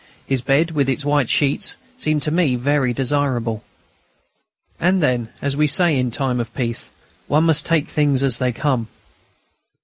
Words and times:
His 0.25 0.41
bed, 0.41 0.71
with 0.71 0.89
its 0.89 1.05
white 1.05 1.29
sheets, 1.29 1.75
seemed 1.95 2.23
to 2.23 2.31
me 2.31 2.55
very 2.55 2.91
desirable. 2.91 3.63
And 4.79 4.99
then, 4.99 5.29
as 5.43 5.55
we 5.55 5.67
say 5.67 5.95
in 5.99 6.09
time 6.09 6.39
of 6.39 6.55
peace, 6.55 6.89
one 7.27 7.43
must 7.43 7.67
take 7.67 7.87
things 7.87 8.23
as 8.23 8.39
they 8.39 8.51
come. 8.51 8.87